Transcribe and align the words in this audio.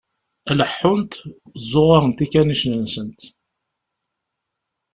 Leḥḥunt, 0.57 1.13
ẓẓuɣuṛent 1.69 2.23
ikanicen-nsent. 2.25 3.21